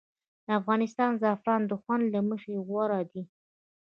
د 0.45 0.47
افغانستان 0.59 1.11
زعفران 1.21 1.61
د 1.67 1.73
خوند 1.81 2.05
له 2.13 2.21
مخې 2.29 2.53
غوره 2.67 3.01
دي 3.11 3.23